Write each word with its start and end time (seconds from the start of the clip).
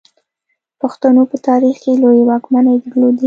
پښتنو 0.81 1.21
په 1.31 1.37
تاریخ 1.47 1.75
کې 1.83 1.93
لویې 2.01 2.23
واکمنۍ 2.27 2.75
درلودې 2.83 3.19